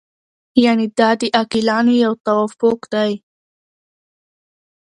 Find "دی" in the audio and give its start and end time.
2.93-3.11